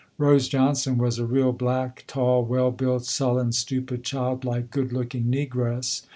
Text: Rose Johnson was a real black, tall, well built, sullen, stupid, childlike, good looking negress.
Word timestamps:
Rose 0.17 0.47
Johnson 0.47 0.97
was 0.97 1.19
a 1.19 1.27
real 1.27 1.51
black, 1.53 2.03
tall, 2.07 2.43
well 2.43 2.71
built, 2.71 3.05
sullen, 3.05 3.51
stupid, 3.51 4.03
childlike, 4.03 4.71
good 4.71 4.91
looking 4.91 5.25
negress. 5.25 6.01